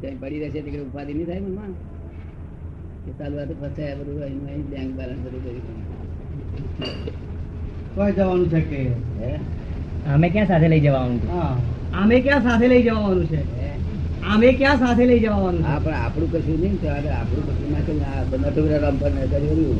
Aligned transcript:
ત્યાં 0.00 0.18
પડી 0.20 0.40
રહેશે 0.42 0.58
એટલે 0.58 0.80
ઉપાધિ 0.80 1.12
નહીં 1.14 1.26
થાય 1.26 1.42
મનમાં? 1.46 1.72
કે 3.04 3.10
ચાલુ 3.18 3.36
તો 3.50 3.54
ફસાયા 3.60 3.98
બધું 4.00 4.22
એનું 4.22 4.46
અહીં 4.48 4.64
બેંક 4.70 4.90
બેલેન્સ 4.98 5.20
બધું 5.24 5.42
કર્યું 5.44 5.64
કોઈ 7.94 8.12
જવાનું 8.12 8.48
છે 8.50 8.60
કે? 8.60 8.80
અમે 10.14 10.26
ક્યાં 10.30 10.48
સાથે 10.48 10.68
લઈ 10.68 10.80
જવાનું 10.80 11.18
છે? 11.20 11.28
અમે 11.92 12.16
ક્યાં 12.20 12.42
સાથે 12.42 12.66
લઈ 12.68 12.82
જવાનું 12.82 13.26
છે? 13.28 13.40
અમે 14.34 14.48
ક્યાં 14.52 14.78
સાથે 14.78 15.04
લઈ 15.06 15.20
જવાનું 15.20 15.62
હા 15.64 15.78
પણ 15.80 15.94
આપણું 15.94 16.30
કશું 16.32 16.58
નહીં 16.60 16.76
ત્યારે 16.82 17.10
આપણું 17.10 17.44
કશું 17.48 17.68
ના 17.72 17.82
કર્યું 17.86 18.04
આ 18.10 18.24
બધા 18.30 18.50
ટુકડા 18.50 18.80
રામ 18.84 18.96
પર 18.98 19.10
નજર 19.10 19.28
કર્યું 19.28 19.78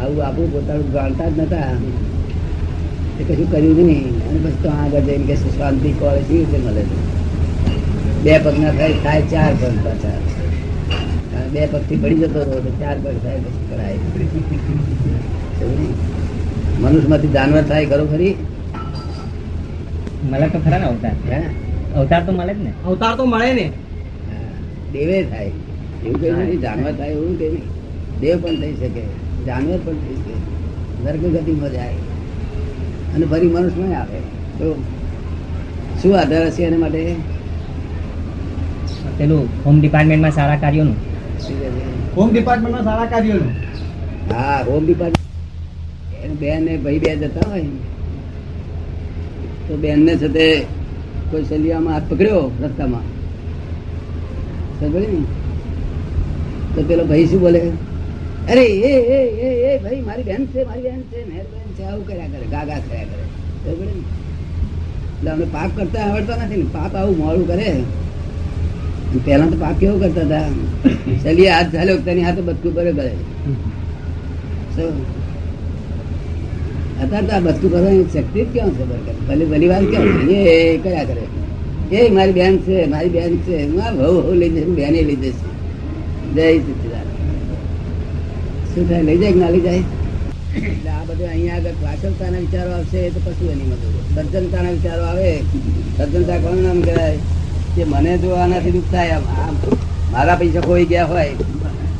આવું 0.00 0.22
આપણું 0.24 0.50
પોતાનું 0.52 0.90
જાણતા 0.92 1.30
જ 1.30 1.38
નતા. 1.42 1.70
એ 3.20 3.22
કશું 3.24 3.48
કર્યું 3.50 3.86
નહીં. 3.86 4.06
અને 4.28 4.38
પછી 4.38 4.62
તો 4.62 4.68
આગળ 4.70 5.04
જઈને 5.06 5.24
કે 5.26 5.36
શાંતિ 5.36 5.90
કોલેજ 5.92 6.24
કેવી 6.28 6.44
રીતે 6.44 6.58
મળે 6.58 6.82
છે? 6.82 7.17
બે 8.24 8.38
પગના 8.38 8.70
થાય 8.70 8.92
થાય 8.92 9.22
ચાર 9.22 9.54
પગ 9.54 9.74
પાછા. 9.84 10.18
બે 11.52 11.60
બે 11.60 11.66
પગથી 11.66 11.96
પડી 11.96 12.14
જતો 12.14 12.40
રહો 12.42 12.60
તો 12.60 12.70
ચાર 12.70 12.96
પગ 12.98 13.16
થાય 13.24 13.38
પછી 13.38 13.66
કરાય 13.70 13.94
મનુષ્ય 15.60 15.94
મનુષ્યમાંથી 16.80 17.28
જાનવર 17.28 17.62
થાય 17.62 17.86
ખરો 17.86 18.06
ખરી? 18.06 18.34
મળે 20.30 20.48
તો 20.48 20.58
ખરા 20.58 20.78
ને 20.78 20.84
અવતાર. 20.84 21.14
હે? 21.32 21.42
અવતાર 21.96 22.26
તો 22.26 22.32
મળે 22.32 22.54
જ 22.54 22.58
ને. 22.58 22.72
અવતાર 22.86 23.16
તો 23.16 23.24
મળે 23.24 23.52
ને. 23.52 23.66
હા, 24.28 24.50
દેવે 24.92 25.22
થાય. 25.22 25.50
એવું 26.06 26.20
કઈ 26.20 26.30
નથી 26.30 26.56
જાનવર 26.56 26.92
થાય 26.92 27.10
એવું 27.10 27.38
કઈ 27.38 27.48
નહીં. 27.48 27.66
દેવ 28.20 28.42
પણ 28.42 28.60
થઈ 28.60 28.74
શકે 28.74 29.02
જાનવર 29.46 29.78
પણ 29.84 29.94
થઈ 29.94 30.14
શકે. 30.14 30.36
નર્ક 31.04 31.40
ગતિમાં 31.40 31.72
જાય. 31.72 31.94
અને 33.14 33.26
ફરી 33.26 33.46
મનુષ્યમાં 33.46 34.00
આવે. 34.00 34.18
તો 34.58 34.82
શું 36.02 36.18
આધાર 36.18 36.46
હશે 36.46 36.62
એના 36.62 36.78
માટે? 36.78 37.37
પેલું 39.18 39.48
હોમ 39.64 39.80
ડિપાર્ટમેન્ટમાં 39.80 40.32
સારા 40.32 40.56
કાર્યોનું? 40.56 40.96
હોમ 42.16 42.28
ડિપાર્ટમેન્ટમાં 42.30 42.84
સારા 42.84 43.06
કાર્યોનું? 43.06 43.52
હા 44.32 44.58
હોમ 44.62 44.84
ડિપાર્ટમેન્ટ 44.84 46.40
બેન 46.40 46.64
ને 46.64 46.76
ભાઈ 46.76 46.98
બે 46.98 47.16
જતા 47.16 47.50
હોય. 47.50 47.64
તો 49.68 49.76
બેન 49.76 49.98
ને 50.04 50.16
સાથે 50.16 50.46
કોઈ 51.30 51.44
સલિયામાં 51.44 51.94
હાથ 51.94 52.06
પકડ્યો 52.10 52.42
રસ્તામાં? 52.62 53.06
સમજ્યો 54.80 55.00
ને 55.00 55.20
તો 56.74 56.82
પેલો 56.82 57.04
ભાઈ 57.04 57.26
શું 57.26 57.40
બોલે? 57.40 57.62
અરે 58.50 58.64
એ 58.64 58.92
એ 58.92 59.20
એ 59.46 59.50
એ 59.68 59.78
ભાઈ 59.78 60.00
મારી 60.00 60.22
બેન 60.22 60.46
છે 60.46 60.64
મારી 60.64 60.82
બેન 60.82 61.02
છે 61.02 61.18
મેર 61.30 61.44
બેન 61.52 61.68
છે 61.76 61.82
આવું 61.84 62.06
કર્યા 62.06 62.26
કરે 62.26 62.46
ગાગા 62.50 62.80
કર્યા 62.88 63.04
કરે. 63.04 63.24
સમજ્યો 63.64 63.84
ને? 63.84 63.92
એટલે 65.18 65.30
અમને 65.30 65.44
પાપ 65.44 65.70
કરતા 65.76 66.00
આવડતા 66.00 66.36
નથી 66.46 66.56
ને 66.56 66.68
પાપ 66.72 66.96
આવું 66.96 67.16
મોડું 67.18 67.46
કરે. 67.46 67.70
પહેલા 69.26 69.50
તો 69.52 69.56
પાપ 69.62 69.76
કેવું 69.80 69.98
કરતા 70.02 70.24
હતા? 70.26 70.48
ચલીએ 71.22 71.50
હાથ 71.54 71.70
ચાલ્યો 71.74 71.98
તેની 72.06 72.24
હાથે 72.28 72.42
બધું 72.48 72.72
ભરે 72.76 72.92
કરે. 72.98 73.12
અત્યારે 77.02 77.26
તો 77.28 77.32
આ 77.36 77.44
બધું 77.46 77.70
ભરવાની 77.74 78.06
શક્તિ 78.14 78.40
જ 78.44 78.46
કેવું 78.54 78.72
છે 78.78 78.84
બરકત 78.90 79.18
ભલે 79.28 79.44
ભલી 79.52 79.70
વાત 79.72 79.84
કેવું 79.92 80.30
એ 80.36 80.40
કયા 80.84 81.06
કરે. 81.10 81.24
એ 81.90 82.10
મારી 82.16 82.36
બેન 82.38 82.54
છે, 82.64 82.76
મારી 82.92 83.14
બેન 83.16 83.32
છે. 83.44 83.56
હું 83.62 83.80
ભવ 83.98 84.10
વહુ 84.24 84.32
લઈ 84.40 84.50
જશે 84.54 84.72
બેને 84.78 85.00
લઈ 85.08 85.18
જશે 85.22 85.46
જય 86.34 86.46
સચિદાન 86.64 87.06
શું 88.70 88.84
થાય? 88.88 89.02
લઈ 89.08 89.18
જાય 89.22 89.36
ના 89.40 89.50
લઈ 89.54 89.64
જાય? 89.66 89.82
એટલે 90.58 90.90
આ 90.96 91.02
બધું 91.08 91.28
અહીંયા 91.32 91.58
આગળ 91.58 91.76
પાછળતાના 91.82 92.44
વિચારો 92.44 92.70
આવશે 92.76 93.00
તો 93.14 93.20
પછી 93.26 93.50
એની 93.54 93.68
મદદ. 93.70 93.84
સજ્જનતાના 94.14 94.74
વિચારો 94.76 95.04
આવે. 95.10 95.30
સજ્જનતા 95.96 96.38
કોણ 96.44 96.58
નામ 96.68 96.80
કહેવાય? 96.86 97.18
કે 97.74 97.84
મને 97.84 98.18
જો 98.18 98.30
આનાથી 98.30 98.70
દુઃખ 98.70 98.84
થાય, 98.92 99.10
આમ 99.10 99.56
મારા 100.12 100.34
પૈસા 100.34 100.60
ખોઈ 100.60 100.84
ગયા 100.84 101.04
હોય, 101.04 101.28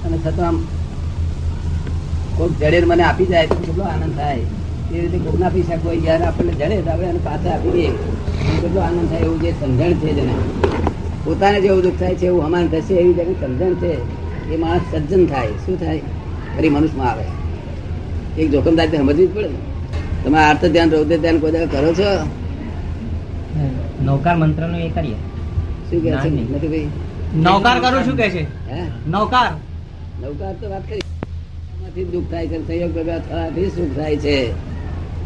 અને 0.04 0.18
છતાં 0.18 0.48
આમ 0.48 0.66
કોઈક 2.36 2.58
જડે 2.58 2.80
મને 2.80 3.02
આપી 3.02 3.26
જાય 3.26 3.46
તો 3.46 3.54
કેટલો 3.54 3.84
આનંદ 3.84 4.16
થાય. 4.16 4.38
એ 4.92 5.00
રીતે 5.00 5.18
કોકના 5.18 5.48
પૈસા 5.48 5.76
કોઈ 5.76 5.96
ગયા 5.96 6.16
આપણને 6.26 6.52
જડે 6.52 6.82
તો 6.82 6.90
આપણે 6.90 7.06
એને 7.06 7.18
પાછા 7.24 7.54
આપી 7.54 7.70
દઈએ. 7.70 7.90
કેટલો 8.62 8.80
આનંદ 8.80 9.10
થાય 9.10 9.20
એવું 9.20 9.40
જે 9.40 9.50
સમજણ 9.50 9.92
છે 9.92 10.12
જેને. 10.12 10.32
પોતાને 11.24 11.60
જેવું 11.60 11.82
દુઃખ 11.82 11.94
થાય 11.98 12.14
છે, 12.14 12.26
એવું 12.26 12.44
અમાન 12.44 12.68
થશે, 12.68 12.94
એવી 12.94 13.14
જેની 13.14 13.34
સમજણ 13.34 13.74
છે, 13.74 13.92
એ 14.54 14.56
માણસ 14.56 14.80
સજ્જન 14.92 15.26
થાય. 15.26 15.46
શું 15.46 15.80
થાય? 15.80 15.98
ફરી 16.56 16.68
મનુષ્યમાં 16.68 17.10
આવે. 17.10 17.24
એક 18.42 18.50
જોખમદારી 18.50 18.96
સમજવી 18.96 19.26
જ 19.26 19.34
પડે. 19.34 19.48
તમે 20.24 20.38
આર્થ 20.38 20.64
ધ્યાન, 20.64 20.90
રૌદ્ર 20.90 21.16
ધ્યાન 21.16 21.38
કોઈ 21.38 21.52
કરો 21.52 21.94
છો? 21.94 22.26
નૌકાર 24.04 24.36
મંત્રનું 24.36 24.80
એ 24.80 24.90
કરીએ. 24.90 25.14
શું 25.90 26.00
કે 26.04 26.10
છે. 26.22 26.82
નૌકાર 27.46 27.76
કરું 27.80 28.02
શું 28.04 28.16
કે 28.16 28.26
છે? 28.30 28.42
નૌકાર? 29.08 29.50
નૌકાર 30.22 30.52
તો 30.60 30.66
વાત 30.70 30.84
કરી. 30.88 32.04
દુઃખ 32.12 32.28
થાય 32.30 32.46
છે 32.46 32.58
સંયોગ 32.66 32.98
થવાથી 33.28 33.68
સુખ 33.76 33.92
થાય 33.96 34.16
છે. 34.16 34.36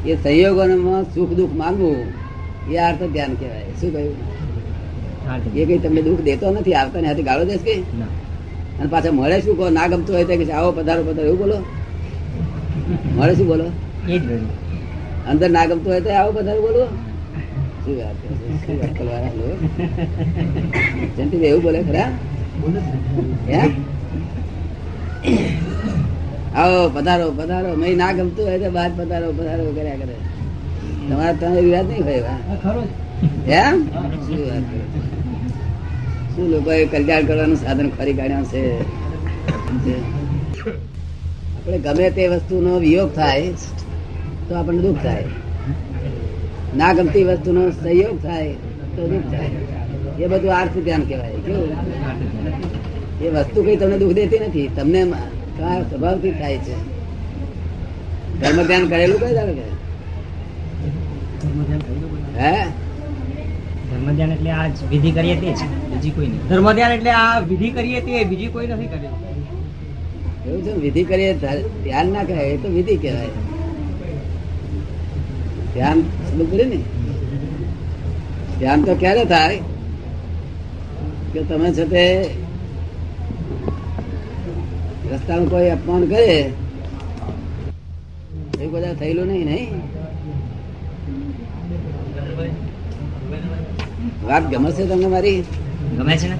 એ 0.07 0.17
સંયોગોમાં 0.25 1.05
સુખ 1.15 1.33
દુઃખ 1.39 1.55
માંગવું 1.63 1.97
એ 2.73 2.77
આર્થ 2.77 3.03
ધ્યાન 3.15 3.35
કહેવાય. 3.41 3.73
શું 3.81 3.91
કહ્યું? 3.95 4.17
એ 5.55 5.65
કઈ 5.65 5.79
તમને 5.79 6.03
દુઃખ 6.03 6.23
દેતો 6.29 6.47
નથી 6.51 6.75
આવતા 6.75 7.01
ને 7.01 7.09
હાથે 7.09 7.23
ગાળો 7.23 7.45
દેશ 7.45 7.65
કઈ 7.65 7.81
અને 8.81 8.89
પાછા 8.91 9.13
મળે 9.19 9.37
શું? 9.45 9.55
કહો 9.59 9.65
ના 9.71 9.87
ગમતું 9.87 10.13
હોય 10.17 10.25
તો 10.25 10.35
કે 10.41 10.45
આવો 10.53 10.71
પધારો 10.73 11.03
પધારો 11.09 11.29
એવું 11.29 11.39
બોલો? 11.39 11.59
મળે 13.17 13.33
શું 13.39 13.47
બોલો? 13.47 13.67
અંદર 15.31 15.49
ના 15.57 15.67
ગમતું 15.71 15.91
હોય 15.93 16.03
તો 16.07 16.11
આવો 16.21 16.31
પધારો 16.33 16.61
બોલો? 16.67 16.83
આવો, 17.87 18.01
પધારો 26.89 27.31
પધારો. 27.31 27.77
મેં 27.77 27.97
ના 27.97 28.13
ગમતું 28.13 28.47
હોય 28.47 28.59
તો 28.59 28.71
બાદ 28.71 29.01
પધારો 29.01 29.33
પધારો 29.33 29.73
કર્યા 29.73 29.97
કરે. 29.97 30.17
તમારા 31.09 31.33
તમે 31.33 31.61
વિવાદ 31.61 31.89
નહીં 31.89 32.05
હોય? 32.05 32.23
એમ 33.53 33.85
શું 34.27 34.41
વાત 34.49 34.63
કરે 34.63 34.85
શું 36.37 36.51
લોકોએ 36.51 36.87
કલ્યાણ 36.87 37.23
કરવાનું 37.23 37.57
સાધન 37.57 37.89
ખરી 37.89 38.15
કાઢ્યા 38.15 38.43
છે? 38.43 38.81
આપણે 41.57 41.79
ગમે 41.79 42.11
તે 42.11 42.29
વસ્તુનો 42.29 42.79
વિયોગ 42.79 43.15
થાય, 43.15 43.53
તો 44.49 44.55
આપણને 44.55 44.83
દુઃખ 44.83 44.99
થાય. 45.03 45.25
ના 46.77 46.93
ગમતી 46.93 47.25
વસ્તુનો 47.25 47.71
સહયોગ 47.71 48.23
થાય 48.23 48.53
તો 48.97 49.09
દુઃખ 49.09 49.33
થાય. 49.33 49.51
એ 50.21 50.27
બધું 50.27 50.57
આર્થ 50.57 50.79
ધ્યાન 50.79 51.03
કહેવાય. 51.03 51.31
કેવું? 51.31 51.69
એ 53.21 53.29
વસ્તુ 53.29 53.63
કઈ 53.63 53.77
તમને 53.77 53.99
દુઃખ 53.99 54.15
દેતી 54.15 54.39
નથી. 54.39 54.69
તમને 54.77 55.05
તમારા 55.05 55.83
સ્વભાવથી 55.83 56.31
થાય 56.31 56.59
છે. 56.59 56.77
ધર્મ 58.41 58.63
ધ્યાન 58.63 58.89
કરેલું? 58.89 59.21
કઈ 59.21 59.35
દાડે? 59.35 59.53
કે 59.53 59.67
હે? 62.41 62.65
ધર્મ 63.91 64.17
ધ્યાન 64.17 64.33
એટલે 64.33 64.51
આ 64.51 64.69
વિધિ 64.91 65.11
કરીએ 65.11 65.37
તે 65.37 65.47
છે. 65.47 65.91
બીજી 65.91 66.11
કોઈ 66.11 66.27
નહીં. 66.27 66.49
ધર્મ 66.49 66.73
ધ્યાન 66.73 66.93
એટલે 66.93 67.11
આ 67.11 67.39
વિધિ 67.39 67.71
કરીએ 67.71 68.01
તે 68.01 68.25
બીજી 68.25 68.47
કોઈ 68.47 68.67
નથી 68.67 68.87
કર્યું 68.87 69.23
એવું 70.47 70.63
છે 70.65 70.73
વિધિ 70.73 71.03
કરીએ 71.05 71.35
ધ્યાન 71.35 72.09
ના 72.09 72.25
કહેવાય 72.25 72.45
એ 72.45 72.57
તો 72.57 72.69
વિધિ 72.69 72.97
કહેવાય. 72.97 73.52
ધ્યાન 75.75 76.03
સમજ 76.31 76.53
ને? 76.53 76.81
ધ્યાન 78.59 78.85
તો 78.85 78.95
ક્યારે 78.95 79.25
થાય? 79.25 79.59
કે 81.33 81.43
તમે 81.43 81.73
છે 81.73 81.85
તે 81.85 82.05
રસ્તાનું 85.13 85.51
કોઈ 85.51 85.71
અપમાન 85.71 86.07
કરે? 86.07 86.53
એવું 88.61 88.73
બધા 88.73 88.95
થયેલું 88.95 89.27
નહીં 89.27 89.47
નહીં? 89.47 89.83
વાત 94.29 94.45
ગમે 94.51 94.73
છે 94.73 94.87
તમને 94.87 95.07
મારી? 95.07 95.45
ગમે 95.99 96.17
છે 96.17 96.29
ને? 96.29 96.37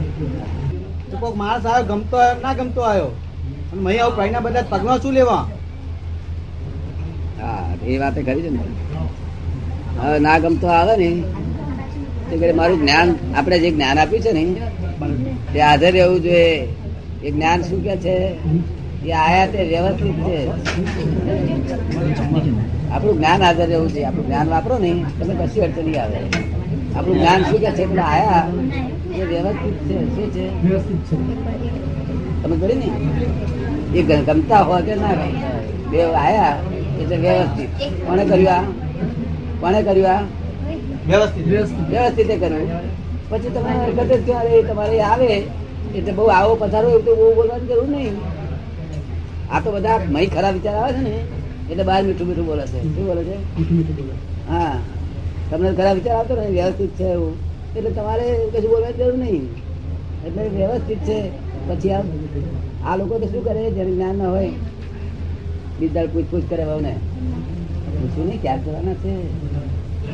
તો 1.11 1.17
કોઈક 1.17 1.37
માણસ 1.37 1.67
આવ્યો 1.67 1.85
ગમતો 1.85 2.17
આવ્યો 2.17 2.41
ના 2.43 2.55
ગમતો 2.55 2.81
આવ્યો? 2.81 3.11
અને 3.73 3.81
મહી 3.83 3.99
આવું 3.99 4.17
ભાઈના 4.17 4.41
બધા 4.41 4.63
પગમાં 4.63 5.03
શું 5.03 5.15
લેવા? 5.15 5.49
હા 7.41 7.75
એ 7.87 7.99
વાતે 7.99 8.23
કરી 8.23 8.43
છે 8.43 8.51
ને. 8.51 8.61
હવે 10.03 10.19
ના 10.19 10.39
ગમતો 10.39 10.67
આવે 10.67 10.95
ને 10.97 12.53
મારું 12.53 12.79
જ્ઞાન, 12.81 13.09
આપણે 13.37 13.59
જે 13.59 13.71
જ્ઞાન 13.71 13.99
આપ્યું 13.99 14.23
છે 14.23 14.33
ને, 14.33 14.45
તે 15.53 15.61
હાજર 15.61 15.93
રહેવું 15.93 16.23
જોઈએ. 16.23 16.69
એ 17.25 17.31
જ્ઞાન 17.31 17.61
શું 17.63 17.81
કે 17.85 17.97
છે? 17.97 18.17
એ 19.07 19.11
આયા 19.13 19.47
તે 19.47 19.61
વ્યવસ્થિત 19.63 20.17
છે. 20.25 20.39
આપણું 22.91 23.17
જ્ઞાન 23.19 23.43
હાજર 23.43 23.67
રહેવું 23.67 23.89
જોઈએ. 23.89 24.05
આપણું 24.05 24.27
જ્ઞાન 24.27 24.49
વાપરો 24.49 24.79
ને, 24.79 24.93
તમે 25.21 25.35
કશી 25.35 25.61
અડચણ 25.61 25.85
નહીં 25.85 26.03
આવે. 26.03 26.21
આપણું 26.97 27.17
જ્ઞાન 27.19 27.43
શું 27.43 27.59
કે 27.61 27.71
છે? 27.71 27.83
એટલે 27.83 28.03
આયા. 28.03 28.47
એ 29.15 29.23
વ્યવસ્થિત 29.25 29.77
છે. 29.87 29.97
શું 30.15 30.29
છે? 30.35 30.45
તમે 32.43 32.57
કરી 32.57 32.75
ને? 32.75 32.89
એ 33.99 34.03
ગમતા 34.03 34.63
હોય 34.63 34.83
કે 34.83 34.95
ના 34.95 35.15
ગમતા 35.15 35.61
બે 35.91 35.99
આયા, 36.03 36.57
એટલે 37.01 37.17
વ્યવસ્થિત. 37.17 37.71
કોણે 38.07 38.25
કર્યું 38.25 38.53
આ? 38.53 38.63
કોણે 39.63 39.83
કર્યું 39.83 40.09
આ? 40.11 40.23
વ્યવસ્થિત. 41.07 42.41
કર્યું. 42.41 42.69
પછી 43.31 43.51
તમે 43.51 43.71
હરકત 43.71 44.13
જ 44.13 44.27
ક્યાં 44.27 44.45
તમારે 44.69 45.01
આવે? 45.01 45.43
એટલે 45.95 46.13
બહુ 46.13 46.25
આવો 46.25 46.55
પથારો 46.55 46.89
એવું 46.89 47.05
તો 47.05 47.15
બહુ 47.15 47.35
બોલવાની 47.35 47.67
જરૂર 47.67 47.89
નહીં. 47.89 48.15
આ 49.53 49.61
તો 49.61 49.73
બધા 49.73 50.01
મહી 50.11 50.27
ખરાબ 50.27 50.55
વિચાર 50.55 50.75
આવે 50.75 50.93
છે 50.93 51.03
ને. 51.03 51.15
એટલે 51.71 51.83
બહાર 51.83 52.03
મીઠું 52.03 52.29
મીઠું 52.29 52.47
બોલે 52.47 52.67
છે. 52.67 52.83
શું 52.83 53.07
બોલે 53.07 53.25
છે? 53.25 53.37
હા. 54.49 54.79
તમને 55.51 55.73
ખરાબ 55.73 55.95
વિચાર 55.95 56.17
આવતો 56.17 56.37
ને 56.37 56.47
વ્યવસ્થિત 56.47 56.91
છે 56.91 57.05
એવું. 57.05 57.37
એટલે 57.77 57.91
તમારે 57.91 58.37
કશું 58.53 58.71
બોલવાની 58.71 58.93
જરૂર 58.93 59.19
નહીં. 59.19 59.45
એટલે 60.27 60.49
વ્યવસ્થિત 60.49 60.99
છે. 60.99 61.53
પછી 61.69 61.93
આ 61.93 62.03
આ 62.87 62.97
લોકો 62.97 63.19
તો 63.19 63.27
શું 63.27 63.45
કરે 63.45 63.71
જેને 63.71 63.91
જ્ઞાન 63.91 64.19
ના 64.19 64.29
હોય 64.29 64.51
બીજા 65.81 66.07
પૂછપૂછ 66.13 66.43
કરે 66.51 66.65
ભાવને 66.65 66.97
પૂછ્યું 68.03 68.29
નહીં, 68.29 68.43
ક્યાં 68.43 68.65
જવાના 68.65 68.95
છે? 68.95 69.11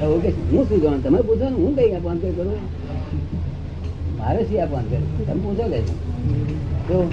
હું 0.02 0.69
શું 0.69 0.81
જવાનું? 0.81 1.05
તમે 1.05 1.20
પૂછો 1.20 1.44
ને, 1.44 1.56
હું 1.56 1.76
કઈ 1.76 1.90
કઈ 1.90 2.32
કરું? 2.32 2.52
મારે 4.19 4.44
શી 4.44 4.61
આપવાનું 4.61 4.90
કરું 4.90 5.26
તમે 5.26 5.40
પૂછો 5.40 5.69
કે 5.69 5.81
તો 6.88 7.11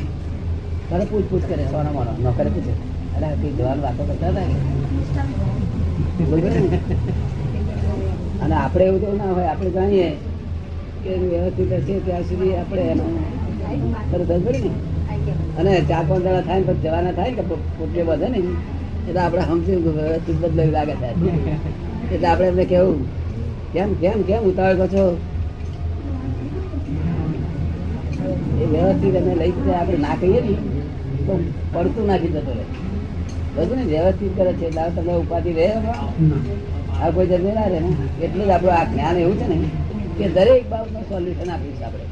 તારે 0.89 1.05
પૂછ 1.05 1.41
કરે, 1.49 1.63
સોના 1.63 1.91
માનો, 1.91 2.11
નોકરે 2.23 2.49
પૂછે. 2.49 2.71
અરે 3.15 3.35
કઈ 3.41 3.51
જવાનું 3.51 3.83
વાતો 3.83 4.03
કરતા 4.03 4.27
હતા? 4.27 4.41
અને 8.41 8.55
આપણે 8.55 8.85
એવું 8.85 9.01
તો 9.01 9.13
ના 9.17 9.31
હોય, 9.33 9.45
આપણે 9.45 9.69
જાણીએ 9.69 10.15
કે 11.03 11.15
વ્યવસ્થિત 11.15 11.73
હશે 11.73 11.99
ત્યાં 11.99 12.21
સુધી 12.21 12.55
આપણે 12.55 12.81
એનું 12.81 13.19
તરત 14.11 14.31
જ 14.31 14.63
ને? 14.63 14.69
અને 15.57 15.81
ચાર 15.81 16.05
પાંચ 16.07 16.23
દાડા 16.23 16.41
થાય 16.41 16.59
ને 16.59 16.73
જવાના 16.73 17.11
થાય 17.11 17.29
ને 17.29 17.35
કે 17.35 17.41
પો- 17.41 17.55
પોતે 17.55 18.01
વધે 18.01 18.27
ને. 18.29 18.43
એટલે 19.07 19.21
આપણે 19.21 19.43
સમજી 19.49 19.79
વ્યવસ્થિત 19.97 20.37
બદલાવી 20.41 20.71
લાગે 20.71 20.93
એટલે 22.13 22.27
આપણે 22.27 22.47
એમને 22.47 22.65
કેવું? 22.65 22.99
કેમ 23.73 23.89
કેમ 23.93 24.19
કેમ 24.21 24.41
ઉતાવળ 24.43 24.87
છો? 24.87 25.05
એ 28.61 28.65
વ્યવસ્થિત 28.65 29.15
અમે 29.15 29.33
લઈ 29.35 29.53
જાય 29.57 29.79
આપણે 29.79 29.97
ના 29.97 30.15
કહીએ 30.15 30.39
ને, 30.41 30.53
તો 31.25 31.33
પડતું 31.73 32.05
નાખી 32.07 32.33
જતો 32.35 32.51
રહે. 32.57 32.65
બધું 33.55 33.77
ને 33.77 33.85
વ્યવસ્થિત 33.85 34.31
કરે 34.37 34.51
છે, 34.53 34.65
એટલે 34.65 34.83
તમે 34.95 35.13
ઉપાધિ 35.13 35.51
રહે 35.53 35.67
આ 37.01 37.09
કોઈ 37.09 37.27
જમે 37.27 37.51
ના 37.53 37.67
રહે 37.67 37.79
ને. 37.79 37.91
એટલું 38.23 38.45
જ 38.45 38.51
આપણું 38.51 38.73
આ 38.73 38.85
જ્ઞાન 38.85 39.17
એવું 39.17 39.35
છે 39.39 39.47
ને, 39.47 39.57
કે 40.17 40.25
દરેક 40.35 40.63
બાબતનું 40.69 41.03
સોલ્યુશન 41.09 41.49
આપીશ 41.51 41.81
આપણે. 41.81 42.05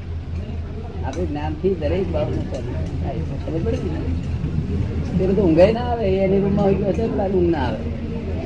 આપણે 1.05 1.25
જ્ઞાનથી 1.25 1.75
દરેક 1.75 2.11
બાબતનું 2.11 2.43
સોલ્યુશન 2.43 3.03
થાય. 3.03 3.15
ખબર 3.15 3.59
પડી 3.63 3.89
ને? 3.89 5.35
તે 5.35 5.41
ઊંઘાઈ 5.41 5.73
ના 5.73 5.79
આવે 5.79 6.17
એની 6.17 6.39
રૂમમાં 6.39 6.65
હોય 6.65 6.75
ગયો 6.75 6.93
છે 6.93 7.07
પેલા 7.07 7.27
ઊંઘ 7.27 7.49
ના 7.49 7.59
આવે. 7.59 7.77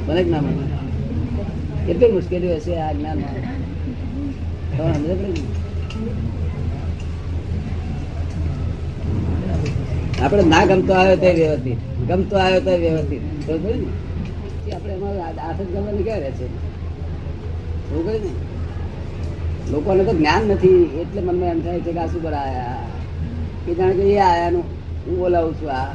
મને 0.08 0.24
જ 0.24 0.30
ના 0.30 0.42
મને. 0.42 0.68
કેટલી 1.86 2.12
મુશ્કેલીઓ 2.12 2.56
હશે 2.56 2.76
આ 2.76 2.92
જ્ઞાનમાં. 2.92 3.58
સમજ 4.78 5.10
પડી? 5.10 5.48
આપણે 10.22 10.44
ના 10.44 10.66
ગમતો 10.66 10.94
આવ્યો 10.94 11.16
તો 11.16 11.34
વ્યવસ્થિત. 11.34 11.78
ગમતો 12.08 12.38
આવ્યો 12.38 12.62
તો 12.62 12.78
વ્યવસ્થિત. 12.78 13.22
ખબર 13.48 13.76
ને? 13.76 14.72
આપણે 14.72 14.94
એમાં 14.94 15.10
આ- 15.10 15.48
હાથ 15.48 15.62
જ 15.62 15.66
ગમવાની 15.66 16.04
ક્યાં 16.04 16.20
રહે 16.20 16.32
છે 16.32 16.48
પડી 17.92 18.20
ને? 18.20 18.47
લોકોને 19.72 20.04
તો 20.04 20.14
જ્ઞાન 20.14 20.44
નથી 20.44 20.82
એટલે 21.02 21.22
મનમાં 21.22 21.50
એમ 21.50 21.62
થાય 21.62 21.80
છે 21.80 21.92
કે 21.92 22.00
આ 22.00 22.08
શું 22.08 22.22
કરવા 22.22 22.40
આયા 22.40 22.86
કે 23.66 23.72
જાણે 23.74 23.94
કે 23.94 24.04
એ 24.04 24.20
આયાનું 24.20 24.64
હું 25.06 25.16
બોલાવું 25.20 25.54
છું 25.60 25.72
આ. 25.72 25.94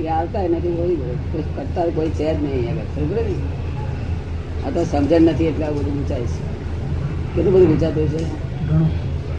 એ 0.00 0.08
આવતા 0.08 0.42
નથી 0.48 0.74
કોઈ 0.78 0.96
કોઈ 1.32 1.44
કરતા 1.56 1.86
કોઈ 1.96 2.08
છે 2.08 2.34
જ 2.34 2.38
નહીં 2.42 2.68
આગળ. 2.68 3.30
આ 4.64 4.70
તો 4.70 4.84
સમજણ 4.84 5.22
નથી 5.22 5.46
એટલે 5.46 5.64
આ 5.64 5.70
બધું 5.70 5.94
ગુંચાય 5.96 6.26
છે 6.26 6.40
કેટલું 7.34 7.52
બધું 7.54 7.68
ગુંચાતું 7.68 8.08
છે 8.12 8.20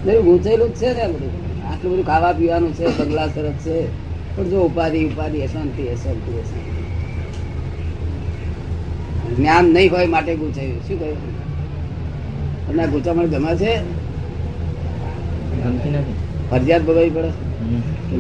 નહીં 0.06 0.22
ગુંચાયેલું 0.22 0.70
જ 0.74 0.80
છે 0.80 0.94
ને 0.94 1.02
આ 1.02 1.08
બધું. 1.08 1.34
આટલું 1.72 1.92
બધું 1.94 2.06
ખાવા 2.06 2.34
પીવાનું 2.34 2.74
છે 2.74 2.86
બંગલા 2.98 3.28
સરસ 3.28 3.58
છે. 3.66 3.78
પણ 4.36 4.50
જો 4.50 4.58
ઉપાધિ 4.62 5.06
ઉપાધિ 5.06 5.42
અશાંતિ 5.42 5.84
અશાંતિ 5.88 6.32
અશાંતિ. 6.44 6.82
જ્ઞાન 9.36 9.66
નહીં 9.66 9.92
હોય 9.92 10.06
માટે 10.06 10.36
ગુંચાયું. 10.36 10.88
શું 10.88 11.00
કહ્યું? 11.00 11.47
તમને 12.68 12.82
આ 12.84 12.86
ગુંચામણ 12.86 13.26
ગમે 13.26 13.52
છે. 13.56 13.72
ફરજિયાત 16.50 16.84
ભોગવવી 16.86 17.10
પડે. 17.10 17.32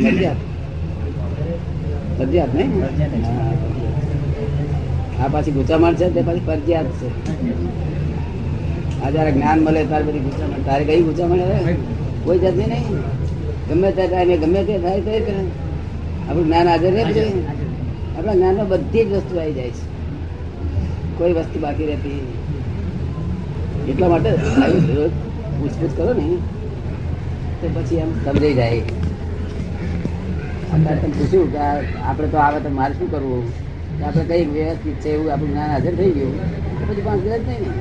ફરજિયાત. 0.03 0.39
ફરજિયાત 2.17 2.51
નહીં? 2.55 2.71
આ 5.21 5.27
પાછી 5.27 5.51
ગુંચામણ 5.51 5.93
છે 5.93 6.07
તે 6.13 6.21
પાછી 6.21 6.45
ફરજિયાત 6.47 6.85
છે. 6.85 7.07
આ 9.03 9.09
જયારે 9.09 9.31
જ્ઞાન 9.31 9.59
મળે 9.59 9.81
ત્યારે 9.85 10.03
બધી 10.03 10.19
ગુંચામણ 10.19 10.61
તારે 10.65 10.83
કઈ 10.83 11.01
ગુંચામણ 11.01 11.41
કોઈ 12.23 12.39
જાતની 12.39 12.65
નહીં. 12.65 12.85
ગમે 13.69 13.89
તે 13.91 14.03
ટાઈમે 14.07 14.35
ગમે 14.37 14.63
તે 14.63 14.75
થાય 14.79 15.01
તે 15.01 15.13
કરે. 15.19 15.41
આપણું 16.29 16.45
જ્ઞાન 16.45 16.67
હાજર 16.67 16.91
રહે 16.93 17.03
છે 17.13 17.25
આપણા 18.17 18.33
જ્ઞાનમાં 18.33 18.67
બધી 18.69 19.05
જ 19.05 19.07
વસ્તુ 19.11 19.33
આવી 19.39 19.53
જાય 19.53 19.69
છે. 19.69 19.85
કોઈ 21.17 21.33
વસ્તુ 21.33 21.59
બાકી 21.59 21.85
રહેતી 21.85 22.21
એટલા 23.91 24.09
માટે 24.13 24.29
રોજ 24.97 25.11
પૂછપૂછ 25.59 25.93
કરો 25.97 26.13
ને. 26.19 26.25
તો 27.61 27.65
પછી 27.75 27.99
એમ 28.05 28.09
સમજાઈ 28.25 28.55
જાય. 28.59 28.81
અત્યારે 30.75 30.99
તમે 31.01 31.11
પૂછ્યું 31.17 31.49
કે 31.55 31.61
આપણે 32.09 32.27
તો 32.33 32.37
આવે 32.45 32.59
તો 32.65 32.71
મારે 32.79 32.93
શું 32.99 33.09
કરવું? 33.13 33.43
કે 33.97 34.03
આપણે 34.09 34.23
કઈ 34.31 34.45
વ્યવસ્થિત 34.55 34.97
છે 35.05 35.09
એવું 35.15 35.29
આપણું 35.35 35.51
જ્ઞાન 35.53 35.71
હાજર 35.75 35.93
થઈ 36.01 36.11
ગયું. 36.17 36.35
તો 36.77 36.83
પછી 36.89 37.05
પાંચ 37.07 37.21
દિવસ 37.27 37.43
નહીં 37.47 37.63
ને 37.67 37.71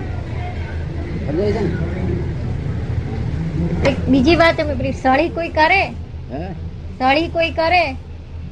સમજાય 1.26 1.52
છે 1.56 1.62
ને? 1.66 1.70
એક 3.90 3.96
બીજી 4.14 4.38
વાત 4.44 4.56
એમ 4.64 4.68
પેલી 4.80 4.96
સળી 5.02 5.30
કોઈ 5.38 5.52
કરે? 5.60 5.82
હે? 6.32 6.42
સળી 7.00 7.28
કોઈ 7.36 7.52
કરે? 7.60 7.84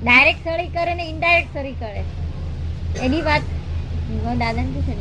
ડાયરેક્ટ 0.03 0.43
સળી 0.49 0.71
કરે 0.77 0.93
ને 1.01 1.05
ઇનડાયરેક્ટ 1.13 1.53
સળી 1.59 1.77
કરે? 1.83 2.03
એની 3.09 3.23
વાત 3.31 3.45
દાદા 4.43 4.53
ને 4.57 4.71
પૂછે 4.75 4.95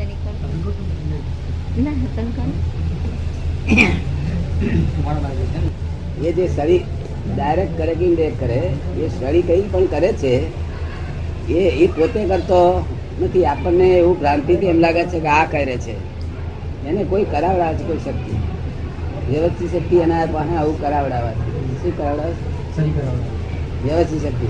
એ 6.20 6.31
જે 6.31 6.46
સળી 6.48 6.81
ડાયરેક્ટ 7.28 7.75
કરે 7.78 7.94
કે 7.94 8.06
ઇનડાયરેક્ટ 8.06 8.40
કરે 8.40 8.60
એ 8.98 9.10
સળી 9.12 9.44
કઈ 9.44 9.64
પણ 9.68 9.88
કરે 9.90 10.10
છે 10.14 10.34
એ 11.52 11.62
એ 11.78 11.88
પોતે 11.90 12.22
કરતો 12.25 12.62
નથી. 13.20 13.46
આપણને 13.46 13.88
એવું 13.96 14.16
ભ્રાંતિથી 14.20 14.68
એમ 14.68 14.80
લાગે 14.80 15.04
છે 15.06 15.20
કે 15.20 15.30
આ 15.31 15.46
કરે 15.48 15.75
છે. 15.78 15.96
એને 16.84 17.02
કોઈ 17.06 17.25
કરાવડાવે 17.25 17.75
છે 17.78 17.84
કોઈ 17.86 18.00
શક્તિ? 18.00 18.34
વ્યવસ્થિત 19.28 19.72
શક્તિ 19.72 19.96
એના 19.98 20.25
પાસે 20.28 20.54
આવું 20.54 20.78
કરાવડાવે 20.80 21.31
શું 21.80 21.94
કરાવડાવે? 21.94 22.36
વ્યવસ્થિત 23.84 24.22
શક્તિ. 24.22 24.48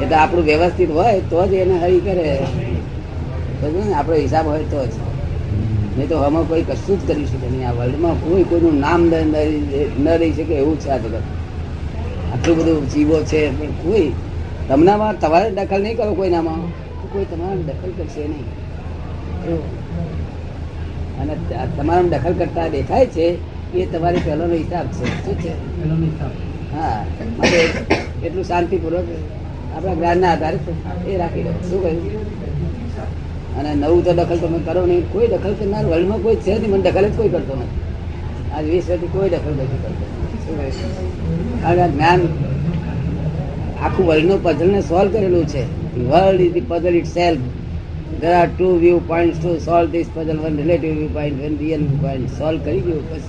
એટલે 0.00 0.16
આપણું 0.16 0.44
વ્યવસ્થિત 0.44 0.90
હોય 0.90 1.20
તો 1.30 1.38
જ 1.46 1.52
એને 1.56 1.76
હરી 1.78 2.00
કરે. 2.00 2.28
આપણો 3.94 4.14
હિસાબ 4.16 4.46
હોય 4.46 4.64
તો 4.66 4.80
જ. 4.86 5.05
નહીં 5.96 6.08
તો 6.10 6.16
આમાં 6.26 6.44
કોઈ 6.50 6.64
કશું 6.68 6.96
જ 7.00 7.02
કરી 7.08 7.26
શકે 7.30 7.48
નહીં. 7.52 7.64
આ 7.68 7.74
વર્લ્ડમાં 7.78 8.16
કોઈ 8.24 8.44
કોઈનું 8.50 8.76
નામ 8.84 9.02
ન 10.04 10.08
રહી 10.20 10.32
શકે 10.38 10.54
એવું 10.62 10.76
છે 10.80 10.88
આ 10.90 10.98
જગત. 10.98 11.16
આટલું 12.32 12.56
બધું 12.58 12.86
જીવો 12.92 13.18
છે 13.30 13.40
પણ 13.58 13.72
કોઈ 13.82 14.08
તમનામાં 14.68 15.14
તમારે 15.20 15.48
દખલ 15.58 15.80
નહીં 15.82 15.96
કરો 15.98 16.14
કોઈનામાં 16.20 16.60
કોઈ 17.12 17.26
તમારે 17.32 17.62
દખલ 17.68 17.90
કરશે 17.98 18.22
નહીં. 18.32 18.46
અને 21.20 21.34
તમારા 21.76 22.10
દખલ 22.12 22.34
કરતા 22.40 22.68
દેખાય 22.68 23.06
છે 23.16 23.26
એ 23.74 23.86
તમારી 23.92 24.22
પહેલાનો 24.26 24.54
હિસાબ 24.54 24.86
છે. 24.96 25.06
શું 25.24 25.36
છે? 25.42 25.52
હા. 26.74 26.98
માટે 27.38 27.58
એટલું 28.26 28.44
શાંતિપૂર્વક 28.44 29.08
આપણા 29.76 29.94
જ્ઞાનના 29.94 30.32
આધારે 30.32 30.58
એ 31.10 31.18
રાખી 31.22 31.44
દો 31.46 31.52
શું 31.68 31.80
કહ્યું? 31.82 32.55
અને 33.58 33.74
નવું 33.74 34.04
તો 34.04 34.12
દખલ 34.12 34.36
તમે 34.36 34.58
કરો 34.58 34.86
નહીં. 34.86 35.12
કોઈ 35.12 35.26
દખલ 35.26 35.52
કરનાર 35.52 35.84
વર્લ્ડમાં 35.84 36.22
કોઈ 36.22 36.36
છે 36.36 36.58
નહીં. 36.58 36.70
મને 36.70 36.82
દખલ 36.82 37.04
જ 37.04 37.16
કોઈ 37.16 37.28
કરતો 37.28 37.54
નથી. 37.54 37.80
આજ 38.54 38.64
વીસ 38.64 38.84
વર્ષથી 38.88 39.06
કોઈ 39.06 39.28
દખલ 39.28 39.52
નથી 39.52 39.80
કરતો. 39.82 40.04
કારણ 41.62 41.76
કે 41.76 41.82
આ 41.82 41.86
જ્ઞાન 41.86 42.20
આખું 43.82 44.06
વર્લ્ડનું 44.06 44.42
પઝલને 44.42 44.80
સોલ્વ 44.80 45.12
કરેલું 45.12 45.46
છે. 45.46 45.62
World 46.04 46.40
is 46.40 46.52
the 46.52 46.60
puzzle 46.60 46.96
itself 47.06 47.40
there 48.20 48.32
are 48.32 48.48
two 48.58 48.78
viewpoint 48.98 49.34
to 49.42 49.58
solve 49.58 49.90
this 49.90 50.06
puzzle 50.14 50.38
one 50.38 50.56
relative 50.56 50.92
viewpoint 51.08 51.42
one 51.42 51.56
real 51.56 51.80
viewpoint 52.02 52.30
solve 52.38 52.58
કરી 52.64 52.80
ગયું. 52.80 53.02
બસ. 53.10 53.22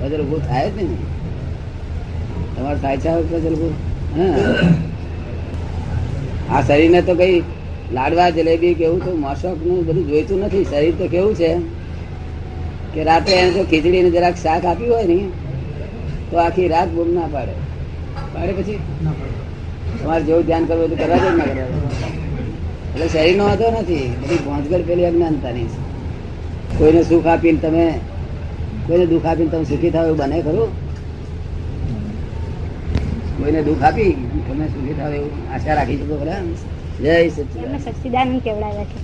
પઝલ 0.00 0.20
ઊભું 0.20 0.48
થાય 0.48 0.70
જ 0.70 0.76
ને 0.76 0.96
તમારે 2.56 2.78
થાય 2.78 2.96
છે 2.96 3.10
પઝલ 3.30 3.54
ઊભું 3.54 3.72
હા. 4.16 4.34
આ 6.52 6.62
શરીરને 6.62 7.02
તો 7.02 7.14
કઈ 7.14 7.42
લાડવા, 7.90 8.30
જલેબી 8.30 8.74
કેવું 8.74 9.04
તો 9.04 9.16
મોશકનું 9.16 9.86
બધું 9.86 10.08
જોઈતું 10.08 10.38
નથી. 10.40 10.64
શરીર 10.64 10.94
તો 10.94 11.08
કેવું 11.08 11.34
છે? 11.34 11.50
કે 12.94 13.04
રાતે 13.04 13.32
એને 13.32 13.52
જો 13.52 13.64
ખીચડી 13.64 14.02
ને 14.02 14.10
જરાક 14.10 14.36
શાક 14.36 14.64
આપ્યું 14.64 14.94
હોય 14.94 15.06
ને 15.06 15.18
તો 16.30 16.36
આખી 16.36 16.68
રાત 16.68 16.88
બૂમ 16.88 17.14
ના 17.14 17.28
પાડે. 17.28 17.54
પાડે 18.34 18.52
પછી? 18.52 18.78
તમારે 19.98 20.24
જેવું 20.24 20.44
ધ્યાન 20.46 20.66
કરવું 20.66 20.88
તો 20.90 20.96
કરવા 20.96 21.18
જ 21.18 21.34
ના 21.36 21.46
કરવા 21.46 21.68
એટલે 22.94 23.08
શરીર 23.08 23.36
નો 23.36 23.44
વાંધો 23.44 23.66
નથી. 23.70 24.06
બધી 24.20 24.38
ભોંજગર 24.38 24.82
પેલી 24.82 25.04
અજ્ઞાનતાની 25.04 25.66
છે. 25.66 25.78
કોઈને 26.78 27.02
સુખ 27.04 27.26
આપીને 27.26 27.58
તમે, 27.58 27.84
કોઈને 28.86 29.06
દુઃખ 29.06 29.26
આપીને 29.26 29.50
તમે 29.50 29.64
સુખી 29.64 29.90
થાવ 29.90 30.06
એવું 30.06 30.18
બને 30.18 30.42
ખરું? 30.42 30.70
કોઈને 33.38 33.62
દુઃખ 33.62 33.82
આપી, 33.82 34.12
તમે 34.46 34.64
સુખી 34.68 34.94
થાવ 34.94 35.12
એવું 35.14 35.32
આશા 35.52 35.74
રાખી 35.74 35.96
શકો 35.96 36.16
ખરા? 36.16 36.42
જય 37.00 37.28
સચિદાનંદ. 37.28 38.42
કેવડાવ્યા 38.42 38.84
છે? 38.84 38.98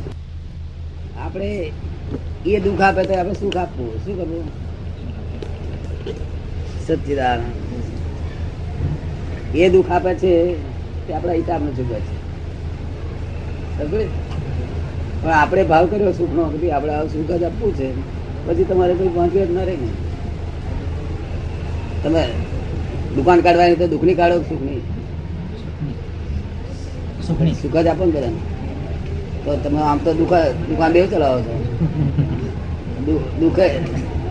આપણે 1.19 1.73
એ 2.47 2.61
દુઃખ 2.61 2.81
આપે 2.81 3.03
તો 3.05 3.15
આપણે 3.15 3.35
સુખ 3.35 3.57
આપવું. 3.57 4.05
શું 4.05 4.17
કરવું? 4.17 4.45
સચિદાનંદ. 6.87 7.45
એ 9.55 9.69
દુઃખ 9.69 9.91
આપે 9.91 10.15
છે 10.15 10.55
તે 11.07 11.15
આપણા 11.15 11.33
હિતાબનો 11.33 11.71
ચૂકવે 11.71 12.01
છે. 12.01 12.17
પણ 15.23 15.31
આપણે 15.31 15.65
ભાવ 15.65 15.87
કર્યો 15.87 16.13
સુખ 16.13 16.33
નો 16.33 16.49
કે 16.49 16.73
આપણે 16.73 16.93
આ 16.93 17.05
સુખ 17.05 17.33
જ 17.33 17.43
આપવું 17.43 17.75
છે. 17.75 17.89
પછી 18.47 18.65
તમારે 18.65 18.95
કોઈ 18.95 19.09
પહોંચ્યું 19.09 19.49
જ 19.49 19.51
ન 19.51 19.59
રહે 19.59 19.77
ને. 19.77 19.89
તમે 22.05 22.23
દુકાન 23.17 23.41
કાઢવાની 23.41 23.77
તો 23.77 23.87
દુઃખની 23.87 24.15
કાઢો 24.15 24.41
સુખની? 24.43 24.81
સુખ 27.63 27.77
જ 27.77 27.87
આપો 27.87 28.05
ને 28.05 28.11
બધાને. 28.11 28.41
તો 29.45 29.57
તમે 29.57 29.81
આમ 29.81 29.99
તો 29.99 30.15
દુઃખ 30.15 30.33
દુકાન 30.69 30.93
દેવ 30.93 31.07
ચલાવો 31.07 31.41
છો. 31.41 31.55
દુઃખે 33.41 33.69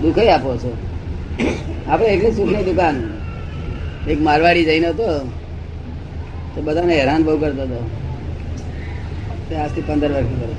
દુઃખે 0.01 0.31
આપો 0.31 0.57
છો. 0.57 0.77
આપણે 1.87 2.07
એટલે 2.07 2.31
સુખની 2.31 2.63
દુકાન. 2.63 2.95
એક 4.09 4.21
મારવાડી 4.21 4.65
જઈને 4.65 4.87
હતો. 4.87 5.07
તો 6.55 6.61
બધાને 6.61 6.99
હેરાન 6.99 7.23
બહુ 7.23 7.37
કરતો 7.37 7.61
હતો. 7.61 7.79
આજથી 9.55 9.81
પંદર 9.81 10.11
વર્ષ 10.13 10.25
કરો 10.25 10.53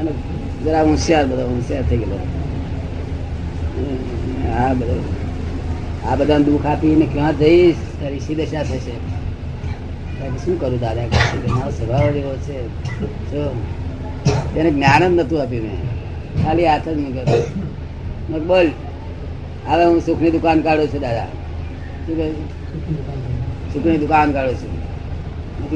અને 0.00 0.10
જરા 0.64 0.82
હોશિયાર 0.82 1.26
બધા, 1.26 1.44
હોશિયાર 1.44 1.82
થઈ 1.82 1.96
ગયેલો. 1.96 2.18
આ 4.52 4.74
બધો 4.74 4.96
આ 6.06 6.16
બધાને 6.16 6.44
દુઃખ 6.44 6.66
આપીને 6.66 7.06
ક્યાં 7.12 7.38
જઈશ? 7.38 7.74
તારી 8.00 8.20
સીધે 8.20 8.46
શા 8.46 8.62
થશે? 8.62 9.17
શું 10.18 10.54
કરું 10.60 10.80
દાદા? 10.80 11.06
મારો 11.54 11.70
સ્વભાવ 11.70 12.16
એવો 12.20 12.32
છે. 12.44 12.56
જો 13.30 13.42
તેને 14.54 14.70
જ્ઞાન 14.70 15.02
જ 15.02 15.22
નતું 15.22 15.40
આપ્યું 15.42 15.64
મેં. 15.66 15.80
ખાલી 16.42 16.68
હાથ 16.70 16.88
જ 16.88 16.96
મૂક્યો 17.02 18.40
બોલ 18.50 18.68
હવે 19.68 19.84
હું 19.84 20.00
સુખની 20.06 20.32
દુકાન 20.36 20.58
કાઢું 20.66 20.88
છું 20.92 21.00
દાદા. 21.00 21.30
શું 22.04 22.14
કહે 22.18 22.26
સુખની 23.72 23.98
દુકાન 23.98 24.28
કાઢું 24.32 24.56
છું. 24.60 24.72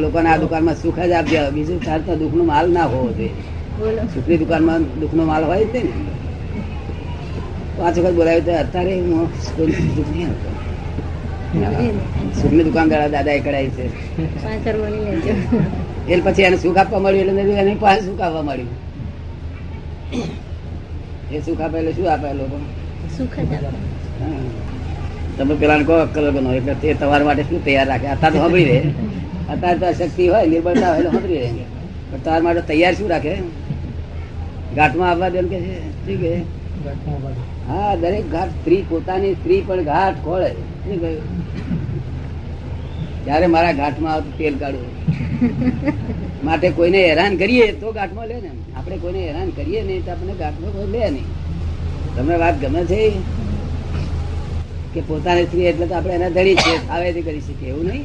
લોકોને 0.02 0.28
આ 0.28 0.38
દુકાનમાં 0.38 0.76
સુખ 0.82 1.00
જ 1.10 1.12
આપજો 1.12 1.40
બીજું 1.54 1.78
તાર 1.86 2.00
તો 2.06 2.12
દુઃખનો 2.22 2.44
માલ 2.44 2.66
ના 2.70 2.86
હોવો 2.92 3.08
જોઈએ. 3.18 3.32
સુખની 4.14 4.38
દુકાનમાં 4.42 4.82
દુઃખનો 5.00 5.22
માલ 5.30 5.44
હોય 5.44 5.64
છે 5.64 5.72
તે 5.72 5.80
ને 5.82 5.92
પાંચ 7.76 7.96
વખત 7.98 8.14
બોલાવ્યું 8.18 8.44
તો 8.46 8.52
અત્યારે 8.62 8.94
હું 9.00 9.28
સુખ 9.44 10.10
નહીં 10.12 10.28
આવતો 10.28 10.48
સુખની 11.52 12.64
દુકાન 12.64 12.88
દાદા 12.88 13.32
એ 13.32 13.40
કઢાઈ 13.40 13.70
છે. 13.76 13.84
એટલે 16.08 16.22
પછી 16.26 16.46
એને 16.48 16.56
સુખ 16.62 16.78
આપવા 16.82 17.00
મળ્યું 17.04 17.40
એટલે 17.40 17.60
એને 17.62 17.74
પાસે 17.82 18.00
સુખ 18.06 18.22
આપવા 18.26 18.44
મળ્યું. 18.48 18.76
એ 21.32 21.40
સુખ 21.46 21.60
આપે 21.60 21.76
એટલે 21.80 21.92
શું 21.96 22.08
આપે 22.12 22.28
લોકો 22.38 22.56
સુખ 23.16 23.36
જ. 23.50 23.52
તમે 25.36 25.54
પેલા 25.60 25.82
કહો 25.88 25.94
અક્કલ 26.04 26.26
બનો 26.30 26.50
એટલે 26.60 26.74
તે 26.82 26.94
તમારા 26.94 27.26
માટે 27.28 27.44
શું 27.50 27.60
તૈયાર 27.66 27.88
રાખે? 27.90 28.06
અત્યારે 28.14 28.34
તો 28.34 28.38
સાંભળી 28.38 28.68
રહે 28.70 28.78
અત્યારે 29.52 29.78
તો 29.82 29.86
શક્તિ 29.98 30.24
હોય 30.32 30.46
નિર્બળતા 30.52 30.90
હોય 30.94 31.00
એટલે 31.00 31.10
સાંભળી 31.12 31.40
રહે 31.42 31.50
પણ 32.10 32.20
તમારા 32.24 32.44
માટે 32.46 32.62
તૈયાર 32.70 32.94
શું 32.98 33.08
રાખે? 33.14 33.34
ઘાટમાં 34.76 35.08
આવવા 35.10 35.30
દે 35.36 35.40
કે 35.52 35.58
છે. 35.64 35.74
શું 36.04 36.16
કે? 36.22 36.32
હા 37.68 37.96
દરેક 37.96 38.30
ઘાટ 38.30 38.48
સ્ત્રી 38.48 38.84
પોતાની 38.88 39.34
સ્ત્રી 39.34 39.60
પણ 39.60 39.82
ઘાટ 39.82 40.24
ખોળે. 40.24 40.48
શું 40.48 41.00
કહ્યું? 41.00 41.22
ત્યારે 43.24 43.46
મારા 43.46 43.72
ઘાટમાં 43.72 44.12
આવતું 44.12 44.38
તેલ 44.38 44.58
કાઢું. 44.58 44.90
માટે 46.44 46.70
કોઈને 46.70 47.08
હેરાન 47.08 47.36
કરીએ 47.36 47.72
તો 47.72 47.92
ઘાટમાં 47.92 48.26
લે 48.26 48.34
ને 48.34 48.50
આપણે 48.76 48.96
કોઈને 48.96 49.26
હેરાન 49.26 49.50
કરીએ 49.50 49.82
નહીં 49.82 50.04
તો 50.04 50.10
આપણે 50.10 50.32
ઘાટમાં 50.32 50.72
કોઈ 50.72 50.86
લે 50.86 51.10
નહીં. 51.10 51.24
તમને 52.16 52.36
વાત 52.36 52.60
ગમે 52.60 52.84
છે? 52.84 53.10
કે 54.94 55.00
પોતાની 55.00 55.44
સ્ત્રી 55.44 55.64
એટલે 55.64 55.86
તો 55.86 55.94
આપણે 55.94 56.14
એના 56.14 56.28
ધણી 56.28 56.54
છે 56.54 56.86
થાવે 56.88 57.12
તે 57.12 57.20
કરી 57.20 57.40
શકીએ 57.40 57.68
એવું 57.68 57.86
નહીં? 57.86 58.04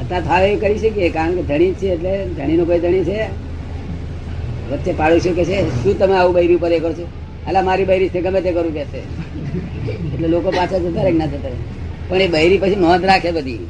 અત્યારે 0.00 0.24
થાવે 0.24 0.52
એ 0.52 0.56
કરી 0.56 0.78
શકીએ 0.78 1.10
કારણ 1.10 1.34
કે 1.34 1.42
ધણી 1.42 1.72
છે 1.72 1.86
એટલે 1.86 2.26
ધણીનો 2.36 2.64
કોઈ 2.64 2.78
ધણી 2.78 3.04
છે. 3.04 3.48
વચ્ચે 4.70 4.92
પાડી 4.92 5.32
કે 5.32 5.44
છે 5.44 5.82
શું 5.82 5.98
તમે 5.98 6.14
આવું 6.14 6.34
બૈરી 6.34 6.54
ઉપર 6.54 6.72
એ 6.72 6.78
કરશો 6.78 7.02
છો? 7.02 7.27
અલા 7.48 7.64
મારી 7.68 7.88
બૈરી 7.90 8.10
છે 8.14 8.20
ગમે 8.24 8.40
તે 8.46 8.50
કરું 8.56 8.72
કે 8.76 8.84
છે 8.92 9.00
એટલે 10.12 10.28
લોકો 10.34 10.48
પાછા 10.58 10.80
જતા 10.84 11.04
રહે 11.06 11.12
ના 11.20 11.30
જતા 11.32 11.52
રહે 11.52 11.60
પણ 12.08 12.22
એ 12.26 12.28
બૈરી 12.36 12.58
પછી 12.62 12.80
નોંધ 12.84 13.06
રાખે 13.10 13.30
બધી. 13.36 13.64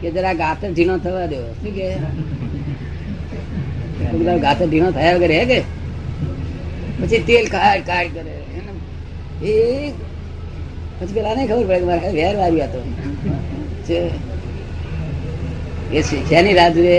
કે 0.00 0.08
જરા 0.14 0.34
ગાતર 0.42 0.68
ઢીનો 0.72 0.94
થવા 1.04 1.26
દો. 1.32 1.40
શું 1.60 1.72
કે? 1.78 1.88
ગાતર 4.44 4.66
ઢીનો 4.68 4.88
થયા 4.96 5.16
વગર 5.16 5.32
હે 5.38 5.44
કે? 5.50 5.60
પછી 7.00 7.22
તેલ 7.28 7.46
કાઢ 7.54 7.82
કાઢ 7.88 8.10
કરે. 8.16 8.34
એ 9.44 9.54
પછી 10.98 11.14
પેલા 11.16 11.34
નહીં 11.36 11.48
ખબર 11.50 11.64
પડે 11.64 11.78
કે 11.80 11.86
મારે 11.90 12.08
વેર 12.18 12.34
વાર્યું 12.40 12.68
હતો 12.68 12.80
એ 15.96 16.00
શેની 16.30 16.54
રાહ 16.58 16.70
જુએ 16.76 16.96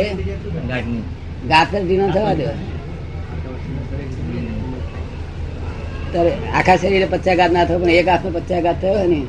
ગાતર 1.52 1.82
ઢીનો 1.84 2.06
થવા 2.16 2.36
દો. 2.40 2.48
તારે 6.14 6.32
આખા 6.56 6.76
શરીરે 6.76 7.06
પચાઘાત 7.06 7.52
ના 7.52 7.66
થયો, 7.66 7.80
પણ 7.80 7.90
એક 7.90 8.08
હાથનો 8.08 8.32
પચાઘાત 8.32 8.82
થયો 8.82 9.08
ને, 9.08 9.22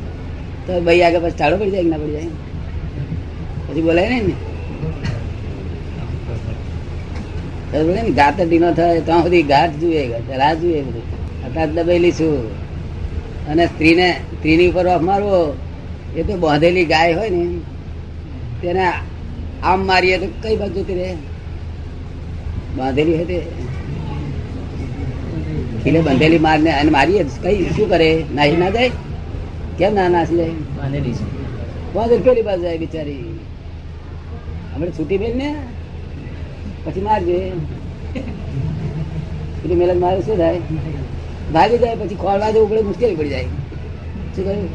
તો 0.67 0.81
ભાઈ 0.81 1.03
આગળ 1.03 1.19
પછી 1.19 1.39
ટાળો 1.39 1.57
પડી 1.57 1.71
જાય 1.71 1.83
કે 1.83 1.89
ના 1.89 1.97
પડી 1.97 2.13
જાય. 2.13 2.27
પછી 3.69 3.83
બોલાય 3.83 4.09
ને. 4.09 4.19
બોલે 7.85 8.03
ને 8.03 8.11
ગાતર 8.11 8.47
ઢીનો 8.49 8.73
થાય 8.73 9.01
ત્યાં 9.01 9.23
સુધી 9.23 9.43
ઘાટ 9.43 9.71
જુએ, 9.71 10.09
રાહ 10.37 10.55
જુએ 10.55 10.83
બધું. 10.83 11.03
અત્યારે 11.45 11.73
દબાયેલી 11.73 12.13
છું. 12.13 12.61
અને 13.49 13.67
સ્ત્રીને, 13.67 14.13
સ્ત્રીની 14.13 14.69
ઉપર 14.69 14.87
ઓફ 14.87 15.01
મારવો, 15.01 15.57
એ 16.17 16.23
તો 16.23 16.37
બાંધેલી 16.37 16.85
ગાય 16.85 17.15
હોય 17.15 17.31
ને, 17.31 17.47
તેને 18.63 18.85
આમ 19.63 19.87
મારીએ 19.87 20.19
તો 20.19 20.27
કઈ 20.43 20.57
બાજુ 20.57 20.81
જતી 20.81 20.95
રહે? 20.95 21.15
બાંધેલી 22.77 23.15
હોય 23.15 23.25
તે. 23.25 23.70
ખીલે 25.85 26.01
બંધેલી 26.01 26.39
મારને 26.39 26.71
અને 26.71 26.91
મારીએ. 26.91 27.25
કઈ 27.43 27.65
શું 27.65 27.89
કરે? 27.89 28.25
નાહી 28.35 28.57
ના 28.57 28.71
જાય? 28.71 28.91
કેમ 29.79 29.95
ના 29.95 30.09
નાસી 30.09 30.37
જાય? 30.37 30.49
બાંધેલી 30.49 31.13
છે. 31.13 31.41
બાંધેલ 31.95 32.21
પેલી 32.21 32.43
બાજુ 32.43 32.63
જાય 32.63 32.79
બિચારી. 32.79 33.25
આપણે 34.75 34.91
છૂટી 34.91 35.19
મેલ 35.19 35.37
ને? 35.37 35.55
પછી 36.85 37.01
મારજે. 37.01 37.51
છૂટી 39.59 39.75
મેલ 39.75 39.99
મારે 39.99 40.21
શું 40.21 40.37
થાય? 40.37 40.61
ભાગી 41.53 41.79
જાય 41.79 41.95
પછી 41.97 42.15
ખોળવા 42.15 42.51
જવું 42.51 42.71
પડે 42.71 42.83
મુશ્કેલી 42.83 43.15
પડી 43.15 43.29
જાય. 43.29 43.45
શું 44.37 44.45
કહ્યું? 44.45 44.69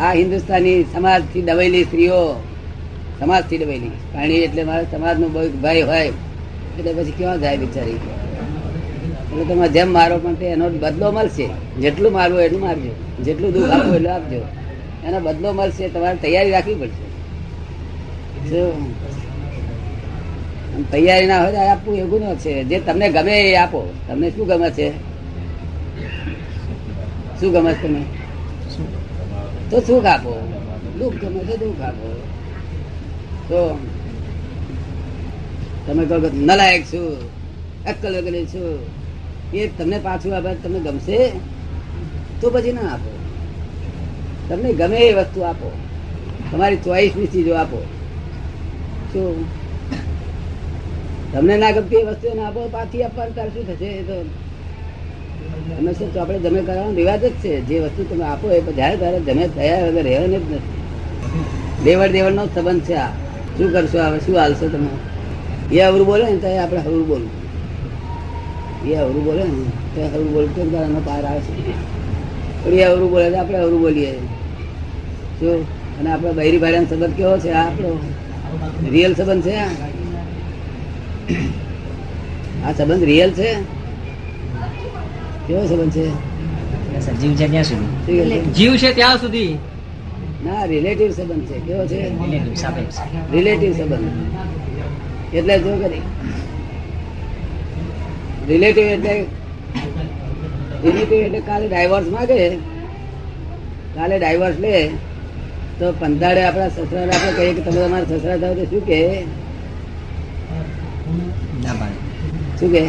આ 0.00 0.12
હિન્દુસ્તાની 0.12 0.84
સમાજથી 0.92 1.42
દબાયેલી 1.42 1.84
સ્ત્રીઓ 1.84 2.42
સમાજથી 3.20 3.58
દબાયેલી. 3.58 3.88
પાણી 3.88 4.34
એટલે 4.34 4.64
મારા 4.64 4.82
સમાજનો 4.82 5.28
ભય 5.62 5.82
હોય. 5.82 6.06
એટલે 6.78 6.92
પછી 6.92 7.10
ક્યાં 7.10 7.40
જાય 7.40 7.56
બિચારી? 7.56 7.96
એટલે 9.32 9.44
તમે 9.44 9.68
જેમ 9.68 9.88
મારો 9.92 10.18
પણ 10.18 10.34
તે 10.34 10.44
એનો 10.44 10.70
બદલો 10.70 11.12
મળશે. 11.12 11.48
જેટલું 11.80 12.12
મારવું 12.12 12.40
એટલું 12.40 12.60
મારજો. 12.60 12.92
જેટલું 13.24 13.52
દુઃખ 13.52 13.70
આપવું 13.70 13.94
એટલું 13.96 14.12
આપજો. 14.12 14.40
એનો 15.06 15.20
બદલો 15.20 15.52
મળશે 15.52 15.88
તમારે 15.88 16.16
તૈયારી 16.16 16.50
રાખવી 16.50 16.74
પડશે. 16.74 17.04
શું? 18.48 18.94
તૈયારી 20.90 21.26
ના 21.26 21.44
હોય 21.44 21.58
આપવું 21.58 21.96
એ 21.96 22.02
ગુનો 22.02 22.34
છે. 22.34 22.64
જે 22.64 22.80
તમને 22.80 23.08
ગમે 23.08 23.50
એ 23.50 23.56
આપો. 23.56 23.92
તમને 24.08 24.30
શું 24.30 24.46
ગમે 24.46 24.70
છે? 24.70 24.92
શું 27.40 27.52
ગમે 27.52 27.74
છે 27.74 27.88
તમે 27.88 28.00
તો 29.70 29.80
સુખ 29.80 30.04
આપો. 30.04 30.32
દુઃખ 30.98 31.14
ગમે 31.14 31.40
તો 31.40 31.56
દુઃખ 31.56 31.80
આપો. 31.80 32.08
તો 33.48 33.78
તમે 35.86 36.04
કહો 36.04 36.16
નલાયક 36.32 36.84
છું 36.84 37.16
અક્કલ 37.86 38.20
વગેરે 38.20 38.44
છું. 38.46 39.01
એ 39.54 39.68
તમને 39.68 39.98
પાછું 39.98 40.36
આપે, 40.36 40.54
તમને 40.54 40.80
ગમશે? 40.80 41.30
તો 42.40 42.50
પછી 42.50 42.72
ના 42.72 42.80
આપો. 42.80 43.18
તમને 44.48 44.72
ગમે 44.72 44.96
એ 44.96 45.14
વસ્તુ 45.14 45.40
આપો. 45.40 45.72
તમારી 46.52 46.76
ચોઈસની 46.76 47.26
ચીજો 47.26 47.54
આપો. 47.54 47.82
શું? 49.12 49.44
તમને 51.32 51.56
ના 51.56 51.70
ગમતી 51.70 51.96
એ 51.96 52.02
વસ્તુ 52.02 52.36
ના 52.36 52.48
આપો, 52.48 52.68
પાછી 52.68 53.02
આપવાનું 53.02 53.34
તાર 53.34 53.48
શું 53.48 53.66
થશે? 53.66 53.84
એ 53.84 54.02
તો 54.02 54.24
તમે 55.76 55.92
શું, 55.92 56.14
તો 56.14 56.20
આપણે 56.20 56.38
જમે 56.38 56.62
કરવાનો 56.62 56.94
રિવાજ 56.94 57.24
જ 57.24 57.30
છે. 57.30 57.60
જે 57.60 57.80
વસ્તુ 57.80 58.04
તમે 58.04 58.24
આપો 58.24 58.50
એ 58.50 58.60
જ્યારે 58.60 58.96
ત્યારે 58.96 59.20
જમે 59.20 59.48
થયા 59.48 59.86
વગર 59.86 60.02
રહેવાને 60.02 60.38
જ 60.38 60.52
નથી. 60.52 60.82
દેવડ 61.84 62.10
દેવડનો 62.10 62.46
સંબંધ 62.46 62.80
છે 62.80 62.94
આ. 62.94 63.08
શું 63.58 63.72
કરશો 63.72 63.98
હવે? 63.98 64.18
શું 64.18 64.36
હાલશો 64.36 64.68
તમે? 64.68 64.88
એ 65.76 65.80
અવરું 65.80 66.06
બોલે 66.06 66.30
ને, 66.30 66.36
તો 66.36 66.62
આપણે 66.62 66.80
હવરું 66.80 67.06
બોલવું 67.06 67.41
એ 68.86 68.94
અવરું 68.94 69.24
બોલે 69.24 69.44
ને 69.44 69.50
તો 69.94 70.02
હવરું 70.02 70.32
બોલતું 70.32 70.82
એનો 70.82 71.00
પાર 71.04 71.24
આવે 71.24 71.40
છે. 71.40 71.72
પણ 72.64 72.74
એ 72.74 72.82
અવરું 72.82 73.10
બોલે 73.10 73.30
તો 73.30 73.38
આપણે 73.38 73.58
અવરું 73.58 73.80
બોલીએ. 73.80 74.18
જો 75.40 75.64
અને 76.00 76.12
આપણે 76.12 76.32
બૈરી 76.32 76.58
ભાઈનો 76.58 76.84
સંબંધ 76.84 77.14
કેવો 77.14 77.38
છે? 77.38 77.50
આ 77.50 77.66
આપણો 77.66 77.98
રિયલ 78.90 79.14
સંબંધ 79.14 79.44
છે? 79.44 79.56
આ? 79.56 79.68
સંબંધ 82.72 83.04
રિયલ 83.04 83.30
છે? 83.30 83.56
કેવો 85.48 85.66
સંબંધ 85.66 85.92
છે? 85.92 86.10
જીવ 87.20 87.34
છે 87.34 87.48
ત્યાં 87.48 87.64
સુધી? 87.64 88.40
જીવ 88.40 88.76
છે 88.76 88.94
ત્યાં 88.94 89.18
સુધી. 89.18 89.58
ના 90.46 90.64
રિલેટિવ 90.64 91.12
સંબંધ 91.12 91.44
છે. 91.44 91.58
કેવો 91.58 91.86
છે? 91.86 92.12
રિલેટિવ 93.32 93.72
સંબંધ. 93.72 94.08
એટલે 95.34 95.58
જો 95.58 95.76
કરી 95.76 96.02
રિલેટિવ 98.48 98.86
એટલે 98.94 99.14
રિલેટિવ 100.84 101.20
એટલે 101.26 101.40
કાલે 101.48 101.66
ડાયવર્સ 101.68 102.08
માંગે. 102.14 102.40
કાલે 103.96 104.14
ડાયવર્સ 104.18 104.58
લે 104.64 104.74
તો 105.78 105.86
પંદાડે 106.00 106.40
આપણા 106.44 106.70
સસરા 106.74 107.04
આપણે 107.14 107.32
કહીએ 107.36 107.52
કે 107.56 107.62
તમે 107.66 107.80
તમારા 107.86 108.18
સસરા 108.20 108.38
થાવ 108.42 108.54
તો 108.58 108.64
શું 108.70 108.82
કે? 108.90 109.00
ના 111.64 111.74
પાડે. 111.80 111.96
શું 112.58 112.70
કે? 112.74 112.82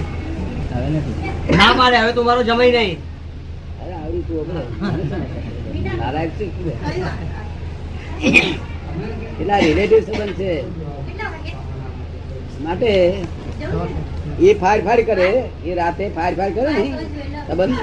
હવે 0.71 0.87
નથી. 0.93 1.15
ના 1.57 1.71
પાડે 1.79 1.97
હવે 2.01 2.11
તું 2.17 2.25
મારો 2.27 2.41
જમાઈ 2.49 2.73
નહીં. 2.77 2.99
અરે 3.81 3.93
આવડી 3.99 4.23
તું 4.27 4.37
કે? 4.47 4.61
એટલે 9.39 9.55
રિલેટિવ 9.65 9.99
સંબંધ 10.07 10.35
છે. 10.39 10.51
માટે 12.63 12.89
એ 14.39 14.53
ફાર 14.61 14.77
ફાર 14.81 14.99
કરે, 15.09 15.29
એ 15.65 15.71
રાતે 15.79 16.03
ફાર 16.17 16.31
ફાર 16.39 16.49
કરે 16.57 16.69
ને 16.77 16.85
સંબંધ 17.47 17.81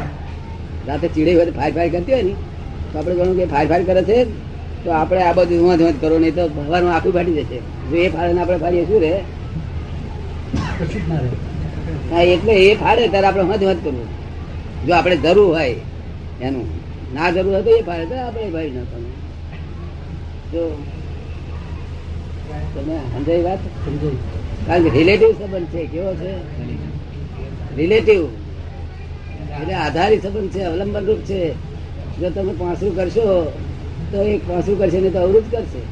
રાતે 0.88 1.06
ચીડે 1.14 1.32
હોય 1.34 1.52
ફાર 1.58 1.70
ફાડ 1.72 1.90
કરતી 1.94 2.12
હોય 2.12 2.22
ને. 2.22 2.34
તો 2.92 2.98
આપણે 2.98 3.14
ગણું 3.18 3.36
કે 3.38 3.44
ફાર 3.54 3.66
ફાર 3.66 3.82
કરે 3.88 4.02
છે, 4.02 4.18
તો 4.84 4.88
આપણે 5.00 5.22
આ 5.22 5.32
બધું 5.32 5.58
ઊંઘ 5.64 5.82
ઊંઘ 5.82 6.00
કરો, 6.00 6.16
નહીં 6.18 6.34
તો 6.34 6.44
ભગવાન 6.48 6.88
આખું 6.96 7.12
ફાટી 7.12 7.36
જશે. 7.38 7.58
જો 7.90 7.96
એ 7.96 8.08
ને 8.34 8.40
આપણે 8.40 8.58
ફાડીએ, 8.64 8.84
શું 8.84 9.00
રે 9.00 9.12
હા, 12.10 12.22
એટલે 12.34 12.54
એ 12.66 12.74
ફાડે, 12.74 13.02
ત્યારે 13.08 13.26
આપણે 13.26 13.44
હદ 13.50 13.62
હદ 13.62 13.80
કરવું. 13.84 14.08
જો 14.86 14.92
આપણે 14.94 15.16
જરૂર 15.16 15.48
હોય 15.56 15.74
એનું. 16.40 16.66
ના 17.14 17.30
જરૂર 17.30 17.52
હોય 17.54 17.62
તો 17.62 17.70
એ 17.70 17.82
ફાડે, 17.82 18.04
તો 18.06 18.14
આપણે 18.26 18.50
ભાઈ 18.50 18.72
નાખવાનું. 18.76 19.14
જો. 20.52 20.62
તમે 22.74 22.96
સમજાય 23.12 23.42
વાત? 23.42 23.62
કારણ 24.66 24.82
કે 24.82 24.98
રિલેટિવ 24.98 25.32
સંબંધ 25.32 25.66
છે 25.66 25.86
કેવો 25.86 26.14
છે? 26.14 26.32
રિલેટિવ 27.76 28.24
એટલે 29.60 29.74
આધારિત 29.74 30.22
સંબંધ 30.22 30.50
છે 30.50 30.62
અવલંબન 30.62 31.04
રૂપ 31.04 31.18
છે. 31.18 31.52
જો 32.20 32.30
તમે 32.30 32.52
પાસું 32.52 32.96
કરશો 32.96 33.52
તો 34.12 34.22
એ 34.22 34.36
પાસું 34.36 34.78
કરશે 34.78 35.00
ને 35.00 35.10
તો 35.10 35.18
અવરું 35.18 35.50
જ 35.50 35.52
કરશે. 35.52 35.82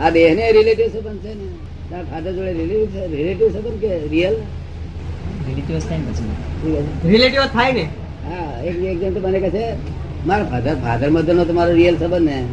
આ 0.00 0.10
દેહ 0.10 0.34
ને 0.34 0.52
રિલેટિવ 0.52 0.86
સંબંધ 0.86 1.18
છે 1.18 1.34
ને? 1.34 1.46
તાર 1.90 2.04
ફાધર 2.04 2.32
જોડે 2.32 2.52
રિલેટિવ 2.52 2.86
છે 2.86 3.16
રિલેટિવ 3.16 3.48
સંબંધ 3.48 3.80
કે 3.80 3.98
રિયલ 4.08 4.34
રિલેટિવ 5.46 5.78
થાય 5.78 5.98
ને 5.98 7.10
રિલેટિવ 7.10 7.40
થાય 7.52 7.72
ને? 7.72 7.82
હા 8.26 8.62
એક 8.64 8.76
એક 8.76 9.00
જણ 9.00 9.12
તો 9.14 9.20
મને 9.20 9.40
કહે 9.40 9.50
છે 9.50 9.72
મારા 10.26 10.44
ફાધર 10.44 10.74
ફાધર 10.74 11.10
મધર 11.10 11.34
નો 11.34 11.44
તમારો 11.44 11.72
રિયલ 11.72 11.96
સંબંધ 11.96 12.22
ને? 12.22 12.44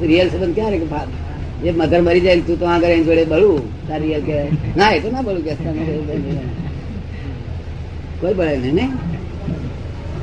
રિયલ 0.00 0.28
સંબંધ 0.28 0.54
ક્યારે 0.54 0.78
કે 0.78 0.84
ફા- 0.84 1.25
એ 1.64 1.70
મગર 1.70 2.00
મરી 2.02 2.20
જાય 2.20 2.40
તું 2.40 2.58
તો 2.58 2.66
આગળ 2.66 2.86
એની 2.86 3.04
જોડે 3.04 3.24
બળું. 3.24 3.88
તારી 3.88 4.20
કે 4.20 4.36
ના 4.76 4.90
એ 4.90 5.00
તો 5.00 5.10
ના 5.10 5.22
બળું 5.22 5.44
કે 5.44 5.54
કોઈ 8.20 8.34
બળે 8.34 8.56
નહીં 8.56 8.74
ને 8.74 8.88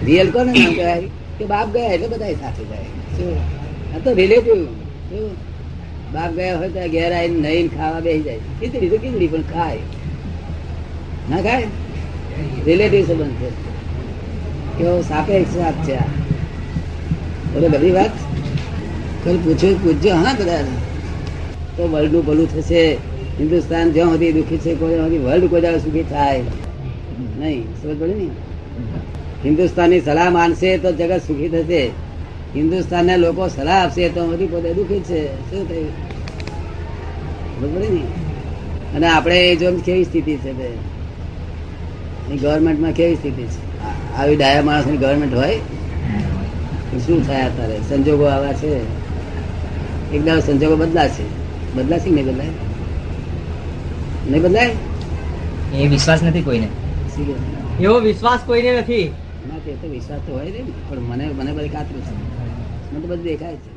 રિયલ 0.06 0.32
કોને 0.32 0.52
નામ 0.52 0.74
કહેવાય? 0.74 1.02
કે 1.38 1.46
બાપ 1.46 1.74
ગયા 1.74 1.94
એટલે 1.94 2.08
બધા 2.08 2.34
સાથે 2.42 2.63
જાય. 2.63 2.90
આ 3.96 4.00
તો 4.04 4.13
રિલેટિવ 4.13 4.60
બાપ 6.13 6.32
ગયા 6.34 6.58
હોય 6.58 6.70
તો 6.70 6.80
ઘેર 6.90 7.12
આવીને 7.13 7.50
નહીં 7.50 7.68
ખાવા 7.78 8.00
બેસી 8.00 8.24
જાય. 8.24 8.38
ખીચડી 8.60 8.90
તો 8.90 8.98
ખીચડી 8.98 9.27
પણ 9.27 9.42
ખાય. 9.42 9.77
ના 11.29 11.42
ખાય? 11.42 11.68
રિલેટિવ 12.66 13.07
સંબંધ 13.07 13.36
છે. 13.42 13.50
કેવો 14.77 15.01
સાપેક્ષ 15.01 15.55
વાત 15.57 15.77
છે 15.88 15.96
આ. 15.96 16.10
બધી 17.53 17.92
વાત? 17.92 18.12
કોઈ 19.24 19.38
પૂછ્યું? 19.38 19.84
પૂછજો 19.84 20.16
હા 20.16 20.34
કદાચ. 20.34 20.93
તો 21.77 21.88
વર્લ્ડનું 21.88 22.25
ભલું 22.25 22.55
થશે. 22.55 22.98
હિન્દુસ્તાન 23.40 23.92
જ્યાં 23.92 24.09
સુધી 24.09 24.31
દુઃખી 24.31 24.57
છે, 24.57 24.75
કોઈ 24.75 24.96
સુધી 24.96 25.18
વર્લ્ડ 25.18 25.50
કોઈ 25.50 25.62
દાડો 25.62 25.77
સુખી 25.77 26.03
થાય. 26.03 26.42
નહીં, 27.40 27.64
સમજ 27.64 28.00
પડે 28.00 28.14
ને? 28.14 28.27
હિન્દુસ્તાનની 29.46 30.01
સલાહ 30.01 30.29
માનશે 30.29 30.77
તો 30.77 30.92
જગત 30.92 31.22
સુખી 31.27 31.50
થશે. 31.50 31.88
હિન્દુસ્તાનના 32.55 33.16
લોકો 33.16 33.48
સલાહ 33.48 33.83
આપશે 33.83 34.09
તો 34.09 34.33
હજી 34.33 34.48
પોતે 34.48 34.74
દુઃખી 34.74 35.00
છે. 35.00 35.27
શું 35.27 35.70
થયું? 35.70 35.90
સમજ 37.59 37.75
પડી 37.75 37.88
ને? 37.88 38.01
અને 38.96 39.07
આપણે 39.07 39.55
જો 39.55 39.72
કેવી 39.72 40.03
સ્થિતિ 40.03 40.36
છે 40.36 40.53
તે? 40.53 42.36
ગવર્મેન્ટમાં 42.36 42.92
કેવી 42.92 43.16
સ્થિતિ 43.16 43.44
છે? 43.44 43.83
આવી 44.16 44.36
ડાયા 44.36 44.62
માણસની 44.62 44.98
ગવર્મેન્ટ 44.98 45.36
હોય? 45.36 45.55
શું 47.07 47.27
થાય 47.27 47.42
અત્યારે? 47.42 47.79
સંજોગો 47.90 48.24
આવા 48.24 48.53
છે? 48.53 49.03
એકદમ 50.16 50.40
સંજોગો 50.40 50.40
સંજોગો 50.40 50.75
બદલાશે. 50.75 51.43
બદલાશે 51.75 52.09
નહીં 52.09 52.25
બદલાય? 52.25 52.50
નહીં 54.29 54.42
બદલાય? 54.44 54.75
એ 55.75 55.88
વિશ્વાસ 55.88 56.24
નથી 56.24 56.42
કોઈને. 56.42 56.68
એવો 57.81 58.00
વિશ્વાસ 58.00 58.40
કોઈને 58.46 58.81
નથી. 58.81 59.12
ના 59.48 59.59
તે 59.66 59.72
તો 59.72 59.88
વિશ્વાસ 59.88 60.20
તો 60.27 60.33
હોય 60.33 60.51
ને 60.51 60.64
પણ 60.90 61.00
મને 61.00 61.25
મને 61.27 61.51
બધી 61.51 61.70
કાતરું 61.70 62.01
છે. 62.01 62.14
મને 62.92 63.00
તો 63.01 63.07
બધું 63.07 63.24
દેખાય 63.24 63.55
છે. 63.55 63.73